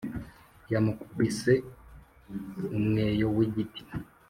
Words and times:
yamukubise 0.71 1.53
umweyo 2.77 3.27
wigiti 3.35 3.83